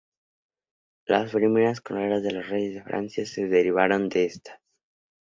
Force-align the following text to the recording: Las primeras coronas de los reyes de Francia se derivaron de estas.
Las 1.05 1.31
primeras 1.31 1.79
coronas 1.79 2.23
de 2.23 2.31
los 2.31 2.49
reyes 2.49 2.73
de 2.73 2.81
Francia 2.83 3.23
se 3.23 3.45
derivaron 3.47 4.09
de 4.09 4.25
estas. 4.25 4.57